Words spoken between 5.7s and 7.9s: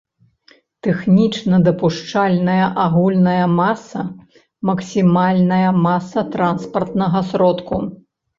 маса транспартнага сродку